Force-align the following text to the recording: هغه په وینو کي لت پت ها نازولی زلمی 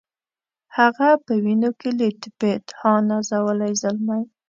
هغه 0.77 1.09
په 1.25 1.33
وینو 1.43 1.69
کي 1.79 1.89
لت 1.99 2.21
پت 2.39 2.65
ها 2.79 2.93
نازولی 3.09 3.73
زلمی 3.81 4.21